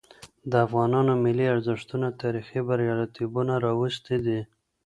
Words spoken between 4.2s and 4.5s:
دي.